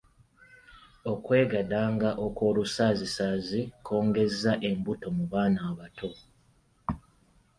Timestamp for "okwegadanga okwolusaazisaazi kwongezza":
1.11-4.51